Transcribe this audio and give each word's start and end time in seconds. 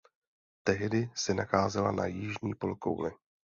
Tehdy 0.63 1.09
se 1.15 1.33
nacházela 1.33 1.91
na 1.91 2.05
jižní 2.05 2.55
polokouli. 2.55 3.11